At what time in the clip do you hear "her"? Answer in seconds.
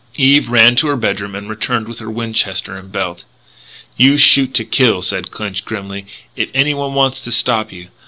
0.87-0.95, 1.99-2.09